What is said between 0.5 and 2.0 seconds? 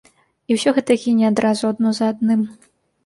І ўсё гэта гіне адразу адно